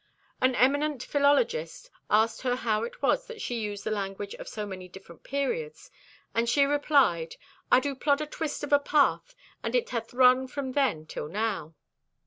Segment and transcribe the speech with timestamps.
[0.41, 4.65] An eminent philologist asked her how it was that she used the language of so
[4.65, 5.91] many different periods,
[6.33, 7.35] and she replied:
[7.71, 11.27] "I do plod a twist of a path and it hath run from then till
[11.27, 11.75] now."